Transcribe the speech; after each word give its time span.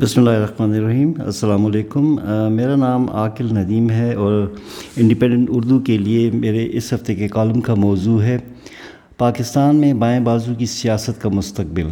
بسم 0.00 0.20
اللہ 0.20 0.30
الرحمن 0.30 0.72
الرحیم، 0.74 1.12
السلام 1.18 1.64
علیکم۔ 1.66 2.16
میرا 2.54 2.74
نام 2.76 3.08
عاقل 3.10 3.46
ندیم 3.58 3.88
ہے 3.90 4.12
اور 4.14 4.32
انڈیپینڈنٹ 4.96 5.48
اردو 5.52 5.78
کے 5.78 5.96
لیے 5.98 6.30
میرے 6.30 6.68
اس 6.72 6.92
ہفتے 6.92 7.14
کے 7.14 7.28
کالم 7.28 7.60
کا 7.60 7.74
موضوع 7.74 8.20
ہے، 8.22 8.36
پاکستان 9.18 9.76
میں 9.76 9.92
بائیں 9.94 10.20
بازو 10.20 10.54
کی 10.54 10.66
سیاست 10.66 11.22
کا 11.22 11.28
مستقبل۔ 11.28 11.88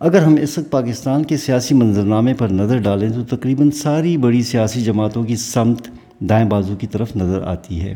اگر 0.00 0.22
ہم 0.22 0.34
اس 0.42 0.58
وقت 0.58 0.70
پاکستان 0.70 1.24
کے 1.24 1.36
سیاسی 1.36 1.74
منظرنامے 1.74 2.34
پر 2.34 2.48
نظر 2.52 2.78
ڈالیں 2.78 3.08
تو 3.08 3.36
تقریباً 3.36 3.70
ساری 3.74 4.16
بڑی 4.16 4.42
سیاسی 4.42 4.82
جماعتوں 4.84 5.22
کی 5.24 5.36
سمت 5.36 5.88
دائیں 6.20 6.48
بازو 6.48 6.76
کی 6.76 6.86
طرف 6.86 7.14
نظر 7.16 7.42
آتی 7.46 7.80
ہے۔ 7.80 7.94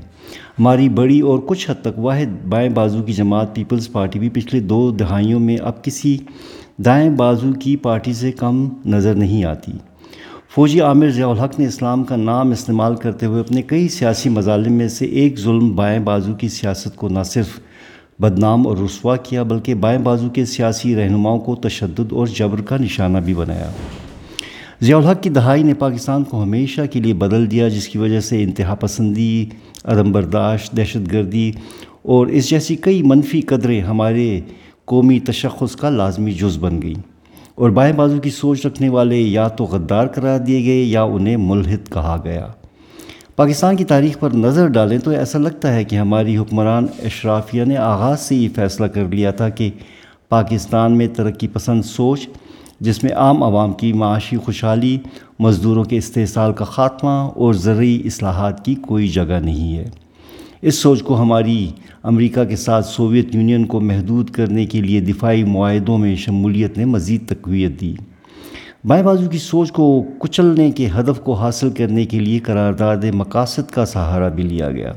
ہماری 0.59 0.89
بڑی 0.89 1.21
اور 1.21 1.39
کچھ 1.47 1.71
حد 1.71 1.83
تک 1.83 1.99
واحد 1.99 2.45
بائیں 2.49 2.69
بازو 2.75 3.03
کی 3.03 3.13
جماعت، 3.13 3.55
پیپلز 3.55 3.91
پارٹی 3.93 4.19
بھی 4.19 4.29
پچھلے 4.29 4.61
دو 4.61 4.91
دہائیوں 4.91 5.41
میں 5.41 5.57
اب 5.63 5.83
کسی 5.85 6.17
دائیں 6.85 7.11
بازو 7.11 7.53
کی 7.53 7.77
پارٹی 7.77 8.13
سے 8.13 8.33
کم 8.33 8.69
نظر 8.87 9.15
نہیں 9.15 9.45
آتی۔ 9.45 9.73
فوجی 10.55 10.81
عامر 10.81 11.11
ضیاء 11.11 11.29
الحق 11.29 11.59
نے 11.59 11.67
اسلام 11.67 12.05
کا 12.05 12.17
نام 12.17 12.51
استعمال 12.51 12.97
کرتے 12.97 13.27
ہوئے 13.27 13.41
اپنے 13.41 13.63
کئی 13.63 13.89
سیاسی 13.89 14.29
مظالم 14.29 14.73
میں 14.73 14.89
سے 14.89 15.05
ایک 15.05 15.39
ظلم 15.39 15.77
بائیں 15.77 16.01
بازو 16.01 16.35
کی 16.35 16.49
سیاست 16.49 16.97
کو 16.97 17.09
نہ 17.09 17.23
صرف 17.25 17.61
بدنام 18.19 18.67
اور 18.67 18.77
رسوا 18.77 19.17
کیا 19.17 19.43
بلکہ 19.43 19.75
بائیں 19.75 19.99
بازو 19.99 20.29
کے 20.29 20.45
سیاسی 20.45 20.97
رہنماؤں 20.97 21.39
کو 21.39 21.55
تشدد 21.55 22.13
اور 22.13 22.27
جبر 22.27 22.61
کا 22.61 22.77
نشانہ 22.77 23.19
بھی 23.19 23.35
بنایا۔ 23.35 23.71
ضیاء 24.81 24.99
الحق 24.99 25.23
کی 25.23 25.31
دہائی 25.31 25.63
نے 25.63 25.75
پاکستان 25.75 26.25
کو 26.25 26.43
ہمیشہ 26.43 26.81
کے 26.91 27.01
لیے 27.01 27.15
بدل 27.15 27.51
دیا، 27.51 27.69
جس 27.69 27.89
کی 27.89 27.99
وجہ 27.99 28.21
سے 28.21 28.43
انتہا 28.43 28.75
پسندی، 28.75 29.47
عدم 29.85 30.13
برداشت، 30.13 30.77
دہشت 30.77 31.13
گردی 31.13 31.53
اور 32.03 32.27
اس 32.27 32.51
جیسی 32.51 32.77
کئی 32.77 33.03
منفی 33.03 33.41
قدریں 33.41 33.81
ہمارے 33.81 34.41
قومی 34.91 35.21
تشخص 35.21 35.77
کا 35.77 35.91
لازمی 35.91 36.33
جز 36.33 36.59
بن 36.59 36.83
گئی 36.83 36.95
اور 37.55 37.71
بائیں 37.71 37.93
بازو 37.93 38.21
کی 38.21 38.31
سوچ 38.31 38.67
رکھنے 38.67 38.89
والے 38.89 39.17
یا 39.17 39.49
تو 39.49 39.65
غدار 39.65 40.07
قرار 40.07 40.39
دیے 40.39 40.65
گئے 40.65 40.83
یا 40.83 41.03
انہیں 41.03 41.37
ملحد 41.37 41.93
کہا 41.93 42.17
گیا۔ 42.25 42.47
پاکستان 43.37 43.77
کی 43.77 43.85
تاریخ 43.85 44.19
پر 44.19 44.31
نظر 44.31 44.69
ڈالیں 44.69 44.99
تو 44.99 45.11
ایسا 45.11 45.39
لگتا 45.39 45.75
ہے 45.75 45.85
کہ 45.85 45.97
ہماری 45.97 46.37
حکمران 46.37 46.87
اشرافیہ 46.99 47.65
نے 47.65 47.77
آغاز 47.77 48.21
سے 48.21 48.37
یہ 48.37 48.49
فیصلہ 48.55 48.87
کر 48.87 49.05
لیا 49.05 49.31
تھا 49.31 49.49
کہ 49.49 49.71
پاکستان 50.29 50.99
میں 50.99 51.07
ترقی 51.07 51.49
پسند 51.49 51.83
سوچ، 51.83 52.29
جس 52.81 53.03
میں 53.05 53.13
عام 53.13 53.43
عوام 53.43 53.73
کی 53.73 53.93
معاشی 53.93 54.37
خوشحالی، 54.37 54.99
مزدوروں 55.39 55.85
کے 55.85 55.97
استحصال 55.97 56.53
کا 56.53 56.65
خاتمہ 56.65 57.17
اور 57.35 57.55
زرعی 57.55 58.03
اصلاحات 58.05 58.65
کی 58.65 58.75
کوئی 58.75 59.09
جگہ 59.09 59.41
نہیں 59.45 59.77
ہے۔ 59.77 59.85
اس 60.63 60.75
سوچ 60.75 61.03
کو 61.03 61.21
ہماری 61.21 61.69
امریکہ 62.03 62.45
کے 62.45 62.57
ساتھ 62.57 62.87
سوویت 62.87 63.35
یونین 63.35 63.67
کو 63.67 63.81
محدود 63.81 64.31
کرنے 64.31 64.67
کے 64.67 64.81
لیے 64.81 65.01
دفاعی 65.01 65.45
معاہدوں 65.45 65.99
میں 65.99 66.17
شمولیت 66.17 66.79
نے 66.79 66.85
مزید 66.85 67.29
تقویت 67.29 67.81
دی۔ 67.81 67.95
بائیں 68.85 69.05
بازو 69.05 69.29
کی 69.29 69.39
سوچ 69.39 69.73
کو 69.73 70.05
کچلنے 70.19 70.71
کے 70.71 70.89
ہدف 70.99 71.21
کو 71.21 71.33
حاصل 71.33 71.71
کرنے 71.71 72.05
کے 72.05 72.19
لیے 72.19 72.39
قرارداد 72.39 72.97
مقاصد 73.15 73.71
کا 73.71 73.87
سہارا 73.87 74.29
بھی 74.29 74.43
لیا 74.43 74.71
گیا۔ 74.71 74.93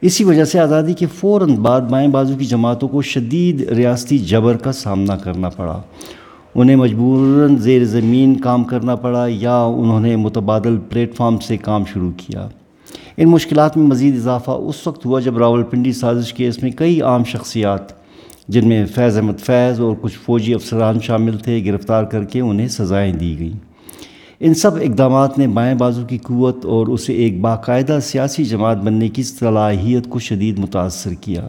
اسی 0.00 0.24
وجہ 0.24 0.44
سے 0.44 0.58
آزادی 0.58 0.92
کے 0.92 1.06
فوراً 1.06 1.54
بعد 1.54 1.80
بائیں 1.80 2.08
بازو 2.08 2.34
کی 2.38 2.44
جماعتوں 2.44 2.88
کو 2.88 3.02
شدید 3.02 3.60
ریاستی 3.60 4.18
جبر 4.18 4.56
کا 4.56 4.72
سامنا 4.72 5.16
کرنا 5.16 5.48
پڑا۔ 5.48 5.82
انہیں 6.54 6.76
مجبوراً 6.76 7.56
زیر 7.56 7.84
زمین 7.84 8.34
کام 8.34 8.64
کرنا 8.64 8.94
پڑا 8.94 9.26
یا 9.30 9.62
انہوں 9.62 10.00
نے 10.00 10.16
متبادل 10.16 10.78
پلیٹ 10.88 11.14
فارم 11.14 11.38
سے 11.38 11.56
کام 11.56 11.84
شروع 11.84 12.12
کیا۔ 12.16 12.48
ان 13.20 13.28
مشکلات 13.28 13.76
میں 13.76 13.86
مزید 13.86 14.16
اضافہ 14.16 14.50
اس 14.50 14.86
وقت 14.86 15.06
ہوا 15.06 15.20
جب 15.20 15.38
راول 15.38 15.62
پنڈی 15.62 15.92
سازش 15.92 16.32
کیس 16.32 16.62
میں 16.62 16.70
کئی 16.70 17.02
عام 17.02 17.24
شخصیات، 17.24 17.80
جن 18.48 18.68
میں 18.68 18.86
فیض 18.86 19.16
احمد 19.16 19.40
فیض 19.40 19.80
اور 19.80 19.96
کچھ 20.00 20.18
فوجی 20.24 20.54
افسران 20.54 21.00
شامل 21.00 21.38
تھے، 21.38 21.64
گرفتار 21.64 22.04
کر 22.04 22.24
کے 22.24 22.40
انہیں 22.40 22.68
سزائیں 22.68 23.12
دی 23.12 23.38
گئیں۔ 23.38 23.58
ان 24.40 24.54
سب 24.54 24.74
اقدامات 24.74 25.38
نے 25.38 25.46
بائیں 25.46 25.74
بازو 25.74 26.06
کی 26.06 26.18
قوت 26.18 26.64
اور 26.64 26.86
اسے 26.86 27.12
ایک 27.12 27.40
باقاعدہ 27.40 27.98
سیاسی 28.02 28.44
جماعت 28.44 28.76
بننے 28.76 29.08
کی 29.08 29.22
صلاحیت 29.22 30.08
کو 30.08 30.18
شدید 30.18 30.58
متاثر 30.58 31.14
کیا۔ 31.14 31.48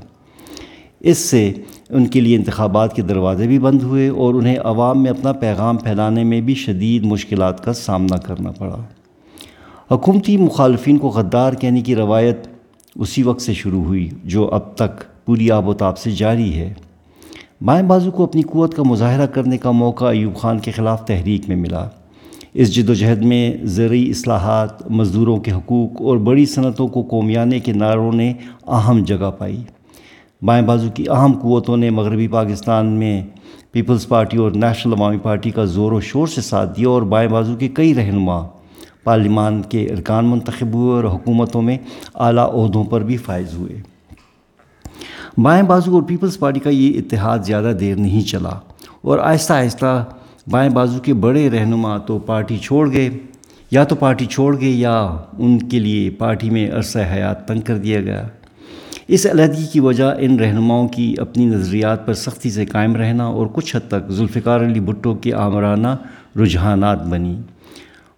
اس 1.00 1.18
سے 1.18 1.54
ان 1.90 2.08
کے 2.08 2.22
لیے 2.22 2.36
انتخابات 2.36 2.96
کے 2.96 3.02
دروازے 3.02 3.48
بھی 3.48 3.60
بند 3.60 3.82
ہوئے 3.82 4.10
اور 4.10 4.34
انہیں 4.34 4.58
عوام 4.64 5.04
میں 5.04 5.12
اپنا 5.12 5.32
پیغام 5.32 5.78
پھیلانے 5.78 6.24
میں 6.24 6.42
بھی 6.42 6.56
شدید 6.56 7.04
مشکلات 7.04 7.64
کا 7.64 7.74
سامنا 7.74 8.18
کرنا 8.18 8.52
پڑا۔ 8.52 8.78
حکومتی 9.92 10.38
مخالفین 10.38 10.98
کو 10.98 11.08
غدار 11.08 11.54
کہنے 11.54 11.82
کی 11.82 11.96
روایت 11.96 12.48
اسی 12.96 13.24
وقت 13.24 13.42
سے 13.42 13.54
شروع 13.54 13.84
ہوئی 13.84 14.10
جو 14.24 14.50
اب 14.54 14.76
تک 14.76 15.26
پوری 15.26 15.52
آب 15.52 15.68
و 15.68 15.74
تاب 15.74 15.98
سے 15.98 16.12
جاری 16.12 16.54
ہے۔ 16.54 16.74
بائیں 17.62 17.88
بازو 17.88 18.12
کو 18.12 18.24
اپنی 18.24 18.42
قوت 18.42 18.74
کا 18.74 18.84
مظاہرہ 18.84 19.26
کرنے 19.26 19.58
کا 19.58 19.72
موقع 19.72 20.06
ایوب 20.06 20.36
خان 20.36 20.60
کے 20.60 20.72
خلاف 20.72 21.06
تحریک 21.06 21.42
میں 21.48 21.56
ملا۔ 21.56 21.88
اس 22.54 22.76
جد 22.76 22.90
و 22.90 22.94
جہد 22.94 23.22
میں 23.22 23.58
زرعی 23.64 24.10
اصلاحات، 24.10 24.92
مزدوروں 24.92 25.38
کے 25.38 25.52
حقوق 25.52 26.02
اور 26.02 26.18
بڑی 26.18 26.46
صنعتوں 26.46 26.88
کو 26.88 27.02
قومیانے 27.02 27.60
کے 27.60 27.74
نعروں 27.74 28.12
نے 28.12 28.34
اہم 28.68 29.04
جگہ 29.04 29.32
پائی۔ 29.38 29.64
بائیں 30.42 30.66
بازو 30.66 30.90
کی 30.90 31.06
اہم 31.10 31.34
قوتوں 31.42 31.78
نے 31.78 31.90
مغربی 31.90 32.28
پاکستان 32.28 32.86
میں 32.86 33.24
پیپلز 33.72 34.08
پارٹی 34.08 34.38
اور 34.38 34.52
نیشنل 34.52 34.94
عوامی 34.94 35.18
پارٹی 35.18 35.50
کا 35.50 35.66
زور 35.66 35.92
و 35.92 36.00
شور 36.00 36.28
سے 36.28 36.42
ساتھ 36.42 36.78
دیا 36.78 36.90
اور 36.90 37.02
بائیں 37.02 37.30
بازو 37.30 37.56
کے 37.56 37.68
کئی 37.68 37.96
رہنما 37.96 38.61
پارلیمان 39.04 39.62
کے 39.62 39.84
ارکان 39.84 40.26
منتخب 40.26 40.74
ہوئے 40.74 40.96
اور 40.96 41.04
حکومتوں 41.04 41.62
میں 41.62 41.78
اعلیٰ 42.16 42.50
عہدوں 42.54 42.84
پر 42.84 43.02
بھی 43.02 43.18
فائز 43.18 43.54
ہوئے۔ 43.54 43.82
بائیں 45.38 45.64
بازو 45.64 45.94
اور 45.94 46.02
پیپلز 46.02 46.40
پارٹی 46.40 46.60
کا 46.60 46.70
یہ 46.70 47.00
اتحاد 47.00 47.40
زیادہ 47.40 47.74
دیر 47.80 47.96
نہیں 47.96 48.22
چلا 48.22 48.60
اور 49.02 49.20
آہستہ 49.20 49.54
آہستہ 49.54 50.06
بائیں 50.52 50.70
بازو 50.70 51.00
کے 51.00 51.14
بڑے 51.14 51.50
رہنما 51.50 51.98
تو 51.98 52.20
پارٹی 52.20 52.58
چھوڑ 52.58 52.92
گئے۔ 52.92 53.10
یا 53.72 53.84
تو 53.84 53.96
پارٹی 53.96 54.26
چھوڑ 54.26 54.62
گئے 54.62 54.70
یا 54.70 55.02
ان 55.38 55.60
کے 55.60 55.80
لیے 55.80 56.10
پارٹی 56.10 56.50
میں 56.50 56.72
عرصہ 56.72 57.00
حیات 57.00 57.48
تنگ 57.48 57.62
کر 57.62 57.78
دیا 57.78 58.02
گیا۔ 58.02 58.28
اس 59.08 59.28
علیحدگی 59.32 59.66
کی 59.72 59.80
وجہ 59.80 60.14
ان 60.20 60.40
رہنماؤں 60.40 60.88
کی 60.88 61.16
اپنی 61.18 61.46
نظریات 61.46 62.06
پر 62.06 62.14
سختی 62.14 62.52
سے 62.52 62.66
قائم 62.66 62.96
رہنا 62.96 63.24
اور 63.24 63.48
کچھ 63.54 63.76
حد 63.76 63.88
تک 63.88 64.10
ذوالفقار 64.10 64.60
علی 64.60 64.80
بھٹو 64.80 65.16
کے 65.16 65.34
آمرانہ 65.34 65.88
رجحانات 66.40 67.06
بنی۔ 67.06 67.42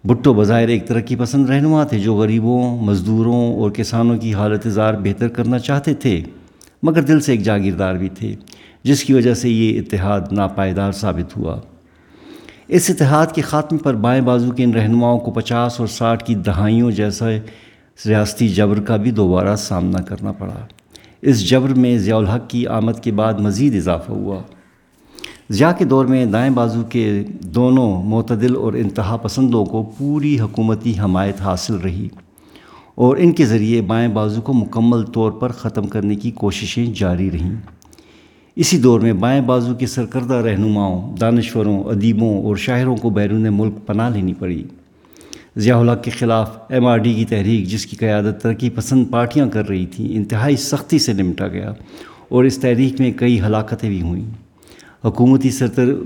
بھٹو 0.06 0.34
بظاہر 0.34 0.68
ایک 0.68 0.86
ترقی 0.86 1.16
پسند 1.16 1.50
رہنما 1.50 1.84
تھے 1.84 1.98
جو 1.98 2.14
غریبوں، 2.14 2.82
مزدوروں 2.82 3.54
اور 3.54 3.70
کسانوں 3.70 4.18
کی 4.18 4.34
حالت 4.34 4.68
زار 4.68 4.94
بہتر 4.94 5.28
کرنا 5.28 5.58
چاہتے 5.58 5.94
تھے، 5.94 6.22
مگر 6.82 7.02
دل 7.02 7.20
سے 7.20 7.32
ایک 7.32 7.42
جاگیردار 7.42 7.94
بھی 7.94 8.08
تھے، 8.08 8.34
جس 8.82 9.04
کی 9.04 9.14
وجہ 9.14 9.34
سے 9.34 9.50
یہ 9.50 9.80
اتحاد 9.80 10.20
ناپائیدار 10.32 10.92
ثابت 10.92 11.36
ہوا۔ 11.36 11.60
اس 12.68 12.90
اتحاد 12.90 13.26
کے 13.26 13.42
خاتمے 13.42 13.78
پر 13.78 13.94
بائیں 13.94 14.22
بازو 14.22 14.50
کے 14.50 14.64
ان 14.64 14.70
رہنماؤں 14.70 15.18
کو 15.18 15.30
پچاس 15.30 15.80
اور 15.80 15.88
ساٹھ 15.88 16.24
کی 16.24 16.34
دہائیوں 16.34 16.90
جیسا 16.90 17.28
ریاستی 18.06 18.48
جبر 18.48 18.80
کا 18.80 18.96
بھی 18.96 19.10
دوبارہ 19.10 19.56
سامنا 19.56 20.02
کرنا 20.02 20.32
پڑا۔ 20.32 20.66
اس 21.22 21.50
جبر 21.50 21.68
میں 21.68 21.98
ضیاء 21.98 22.16
الحق 22.16 22.50
کی 22.50 22.66
آمد 22.66 23.00
کے 23.02 23.12
بعد 23.12 23.34
مزید 23.34 23.76
اضافہ 23.76 24.12
ہوا۔ 24.12 24.42
ضیاء 25.50 25.72
کے 25.72 25.84
دور 25.84 26.06
میں 26.06 26.26
دائیں 26.26 26.50
بازو 26.50 26.82
کے 26.82 27.22
دونوں 27.40 28.02
معتدل 28.02 28.56
اور 28.56 28.72
انتہا 28.72 29.16
پسندوں 29.16 29.64
کو 29.64 29.92
پوری 29.98 30.40
حکومتی 30.40 30.92
حمایت 30.98 31.40
حاصل 31.40 31.74
رہی 31.74 32.08
اور 32.94 33.16
ان 33.16 33.32
کے 33.32 33.46
ذریعے 33.46 33.82
بائیں 33.82 34.08
بازو 34.08 34.40
کو 34.40 34.52
مکمل 34.52 35.02
طور 35.02 35.32
پر 35.32 35.52
ختم 35.52 35.86
کرنے 35.86 36.14
کی 36.14 36.30
کوششیں 36.30 36.86
جاری 36.86 37.30
رہیں۔ 37.30 37.54
اسی 38.56 38.78
دور 38.78 39.00
میں 39.00 39.12
بائیں 39.12 39.40
بازو 39.40 39.74
کے 39.74 39.86
سرکردہ 39.86 40.34
رہنماؤں، 40.34 41.16
دانشوروں، 41.16 41.84
ادیبوں 41.84 42.44
اور 42.44 42.56
شاعروں 42.56 42.96
کو 42.96 43.10
بیرون 43.10 43.46
ملک 43.50 43.86
پناہ 43.86 44.10
لینی 44.10 44.34
پڑی۔ 44.34 44.64
ضیاء 45.56 45.78
الحق 45.78 46.02
کے 46.02 46.10
خلاف 46.10 46.58
ایم 46.68 46.86
آر 46.86 46.98
ڈی 46.98 47.14
کی 47.14 47.24
تحریک، 47.24 47.68
جس 47.68 47.86
کی 47.86 47.96
قیادت 47.96 48.42
ترقی 48.42 48.70
پسند 48.70 49.04
پارٹیاں 49.10 49.48
کر 49.48 49.68
رہی 49.68 49.86
تھیں، 49.86 50.08
انتہائی 50.10 50.56
سختی 50.56 50.98
سے 50.98 51.12
نمٹا 51.12 51.48
گیا 51.48 51.72
اور 52.28 52.44
اس 52.44 52.58
تحریک 52.58 53.00
میں 53.00 53.12
کئی 53.16 53.40
ہلاکتیں 53.40 53.88
بھی 53.88 54.02
ہوئیں۔ 54.02 54.43
حکومتی 55.04 55.50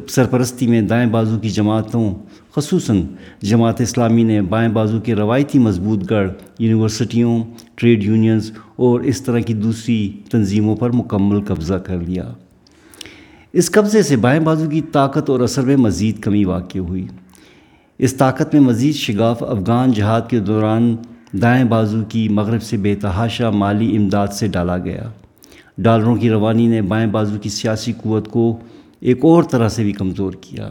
سرپرستی 0.08 0.66
میں 0.66 0.80
دائیں 0.82 1.06
بازو 1.10 1.38
کی 1.38 1.50
جماعتوں، 1.50 2.14
خصوصاً 2.56 3.02
جماعت 3.42 3.80
اسلامی 3.80 4.22
نے 4.22 4.40
بائیں 4.42 4.68
بازو 4.68 5.00
کے 5.00 5.14
روایتی 5.14 5.58
مضبوط 5.58 6.10
گڑھ، 6.10 6.30
یونیورسٹیوں، 6.58 7.42
ٹریڈ 7.74 8.04
یونینز 8.04 8.50
اور 8.76 9.00
اس 9.00 9.22
طرح 9.22 9.38
کی 9.38 9.54
دوسری 9.54 10.12
تنظیموں 10.30 10.76
پر 10.76 10.90
مکمل 10.92 11.40
قبضہ 11.44 11.74
کر 11.74 11.98
لیا۔ 11.98 12.24
اس 13.52 13.70
قبضے 13.70 14.02
سے 14.02 14.16
بائیں 14.16 14.40
بازو 14.40 14.68
کی 14.70 14.80
طاقت 14.92 15.30
اور 15.30 15.40
اثر 15.40 15.62
میں 15.62 15.76
مزید 15.76 16.20
کمی 16.20 16.44
واقع 16.44 16.78
ہوئی۔ 16.78 17.06
اس 17.98 18.14
طاقت 18.14 18.54
میں 18.54 18.62
مزید 18.62 18.94
شگاف 18.94 19.42
افغان 19.42 19.92
جہاد 19.92 20.20
کے 20.28 20.40
دوران 20.40 20.96
دائیں 21.32 21.64
بازو 21.64 22.02
کی 22.08 22.28
مغرب 22.28 22.62
سے 22.62 22.76
بے 22.76 22.94
تحاشا 22.94 23.50
مالی 23.50 23.96
امداد 23.96 24.28
سے 24.28 24.46
ڈالا 24.46 24.78
گیا۔ 24.78 25.08
ڈالروں 25.78 26.16
کی 26.16 26.30
روانی 26.30 26.66
نے 26.66 26.82
بائیں 26.82 27.06
بازو 27.06 27.38
کی 27.42 27.48
سیاسی 27.48 27.92
قوت 28.02 28.28
کو 28.28 28.56
ایک 29.00 29.24
اور 29.24 29.42
طرح 29.42 29.68
سے 29.68 29.82
بھی 29.82 29.92
کمزور 29.92 30.32
کیا۔ 30.32 30.70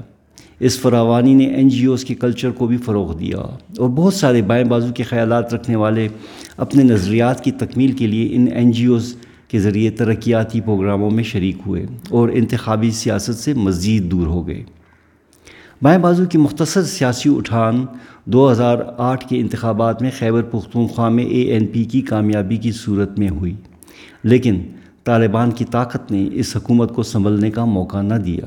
اس 0.60 0.80
فراوانی 0.80 1.34
نے 1.34 1.46
این 1.46 1.68
جی 1.70 1.86
اوز 1.86 2.06
کے 2.06 2.16
کلچر 2.16 2.52
کو 2.52 2.68
بھی 2.68 2.78
فروغ 2.78 3.18
دیا 3.18 3.38
اور 3.38 3.90
بہت 3.90 4.14
سارے 4.14 4.42
بائیں 4.42 4.64
بازو 4.66 4.94
کے 4.94 5.04
خیالات 5.04 5.54
رکھنے 5.54 5.76
والے 5.76 6.08
اپنے 6.58 6.84
نظریات 6.84 7.44
کی 7.44 7.52
تکمیل 7.52 7.92
کے 7.92 8.08
لیے 8.08 8.28
ان 8.32 8.48
این 8.54 8.72
جی 8.72 8.86
اوز 8.86 9.14
کے 9.48 9.60
ذریعے 9.60 9.90
ترقیاتی 9.90 10.62
پروگراموں 10.62 11.10
میں 11.12 11.24
شریک 11.24 11.58
ہوئے 11.66 11.86
اور 12.10 12.30
انتخابی 12.34 12.92
سیاست 12.92 13.36
سے 13.36 13.54
مزید 13.54 14.12
دور 14.12 14.28
ہو 14.28 14.48
گئے۔ 14.48 14.64
بائیں 15.82 16.00
بازو 16.00 16.26
کی 16.26 16.38
مختصر 16.38 16.84
سیاسی 16.84 17.36
اٹھان 17.36 17.86
دو 18.26 18.52
ہزار 18.52 18.78
آٹھ 18.98 19.28
کے 19.28 19.40
انتخابات 19.40 20.02
میں 20.02 20.12
خیبر 20.18 20.42
پختونخوا 20.42 21.10
میں 21.10 21.24
اے 21.24 21.42
این 21.42 21.68
پی 21.68 21.84
کی 21.84 22.02
کامیابی 22.02 22.58
کی 22.58 22.72
صورت 22.72 23.20
میں 23.20 23.30
ہوئی، 23.30 23.54
لیکن 24.24 24.62
طالبان 25.08 25.52
کی 25.52 25.66
طاقت 25.66 26.12
نے 26.12 26.30
اس 26.32 26.56
حکومت 26.56 26.96
کو 26.96 27.04
سنبھلنے 27.04 27.52
کا 27.52 27.66
موقع 27.66 28.02
نہ 28.02 28.14
دیا۔ 28.14 28.46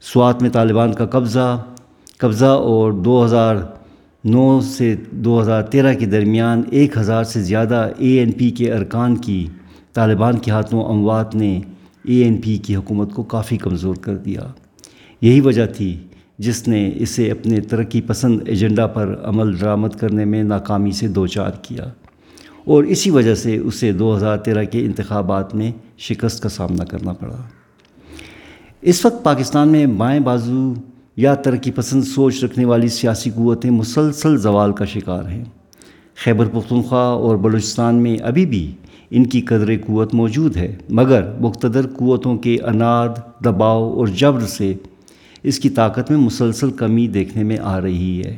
سوات 0.00 0.42
میں 0.42 0.50
طالبان 0.50 0.92
کا 0.92 1.06
قبضہ 1.06 1.64
قبضہ 2.18 2.44
اور 2.44 2.92
دو 2.92 3.24
ہزار 3.24 3.56
نو 4.24 4.60
سے 4.60 4.96
دو 5.10 5.40
ہزار 5.42 5.62
تیرہ 5.62 5.94
کے 5.94 6.06
درمیان 6.06 6.62
ایک 6.70 6.98
ہزار 6.98 7.24
سے 7.24 7.42
زیادہ 7.42 7.88
اے 7.98 8.18
این 8.18 8.32
پی 8.32 8.50
کے 8.50 8.72
ارکان 8.72 9.16
کی 9.16 9.46
طالبان 9.92 10.38
کے 10.38 10.50
ہاتھوں 10.50 10.82
اموات 10.84 11.34
نے 11.34 11.60
اے 12.02 12.22
این 12.22 12.40
پی 12.40 12.56
کی 12.56 12.76
حکومت 12.76 13.12
کو 13.12 13.22
کافی 13.22 13.56
کمزور 13.56 13.96
کر 13.96 14.16
دیا۔ 14.16 14.40
یہی 15.20 15.40
وجہ 15.40 15.66
تھی 15.66 15.98
جس 16.38 16.68
نے 16.68 16.90
اسے 16.94 17.30
اپنے 17.30 17.60
ترقی 17.60 18.00
پسند 18.00 18.40
ایجنڈا 18.46 18.86
پر 18.86 19.16
عمل 19.22 19.60
درآمد 19.60 19.88
کرنے 19.88 20.24
میں 20.24 20.42
ناکامی 20.42 20.90
سے 20.90 21.08
دوچار 21.08 21.50
کیا۔ 21.62 21.84
اور 22.66 22.84
اسی 22.84 23.10
وجہ 23.10 23.34
سے 23.34 23.56
اسے 23.56 23.92
دو 23.92 24.16
ہزار 24.16 24.36
تیرہ 24.36 24.64
کے 24.64 24.80
انتخابات 24.80 25.54
میں 25.54 25.72
شکست 25.98 26.42
کا 26.42 26.48
سامنا 26.48 26.84
کرنا 26.84 27.12
پڑا۔ 27.12 27.36
اس 28.82 29.04
وقت 29.04 29.24
پاکستان 29.24 29.68
میں 29.68 29.86
بائیں 29.86 30.20
بازو 30.20 30.74
یا 31.16 31.34
ترقی 31.34 31.70
پسند 31.70 32.02
سوچ 32.02 32.44
رکھنے 32.44 32.64
والی 32.64 32.88
سیاسی 32.88 33.30
قوتیں 33.30 33.70
مسلسل 33.70 34.36
زوال 34.36 34.72
کا 34.72 34.84
شکار 34.84 35.24
ہیں۔ 35.24 35.44
خیبر 36.24 36.46
پختونخوا 36.46 37.02
اور 37.02 37.36
بلوچستان 37.36 37.94
میں 37.94 38.16
ابھی 38.22 38.46
بھی 38.46 38.72
ان 39.10 39.26
کی 39.26 39.40
قدر 39.40 39.70
قوت 39.86 40.14
موجود 40.14 40.56
ہے، 40.56 40.76
مگر 40.88 41.32
مقتدر 41.40 41.86
قوتوں 41.86 42.36
کے 42.36 42.58
اناد، 42.64 43.44
دباؤ 43.44 43.92
اور 43.92 44.06
جبر 44.06 44.40
سے 44.40 44.74
اس 45.42 45.58
کی 45.58 45.68
طاقت 45.68 46.10
میں 46.10 46.18
مسلسل 46.18 46.70
کمی 46.70 47.08
دیکھنے 47.08 47.42
میں 47.42 47.56
آ 47.62 47.80
رہی 47.80 48.22
ہے۔ 48.24 48.36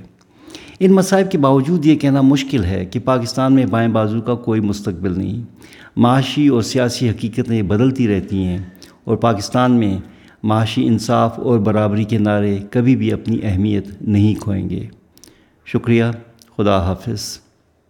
ان 0.80 0.92
مصائب 0.92 1.30
کے 1.30 1.38
باوجود 1.38 1.86
یہ 1.86 1.96
کہنا 1.96 2.20
مشکل 2.20 2.64
ہے 2.64 2.84
کہ 2.84 3.00
پاکستان 3.00 3.52
میں 3.52 3.66
بائیں 3.66 3.88
بازو 3.88 4.20
کا 4.20 4.34
کوئی 4.34 4.60
مستقبل 4.60 5.18
نہیں۔ 5.18 5.42
معاشی 5.96 6.48
اور 6.48 6.62
سیاسی 6.62 7.10
حقیقتیں 7.10 7.62
بدلتی 7.62 8.08
رہتی 8.08 8.44
ہیں 8.44 8.58
اور 9.04 9.16
پاکستان 9.16 9.72
میں 9.72 9.98
معاشی 10.42 10.86
انصاف 10.86 11.38
اور 11.38 11.58
برابری 11.58 12.04
کے 12.04 12.18
نعرے 12.18 12.58
کبھی 12.70 12.96
بھی 12.96 13.12
اپنی 13.12 13.38
اہمیت 13.42 14.02
نہیں 14.02 14.34
کھوئیں 14.40 14.70
گے۔ 14.70 14.86
شکریہ۔ 15.66 16.04
خدا 16.56 16.86
حافظ۔ 16.86 17.47